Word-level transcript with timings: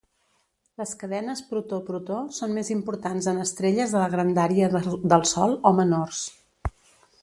Les 0.81 0.93
cadenes 1.03 1.43
protó-protó 1.49 2.17
són 2.39 2.57
més 2.57 2.73
importants 2.77 3.29
en 3.35 3.45
estrelles 3.45 3.93
de 3.97 4.03
la 4.05 4.11
grandària 4.17 4.73
del 5.15 5.31
Sol 5.37 5.59
o 5.73 5.77
menors. 5.83 6.25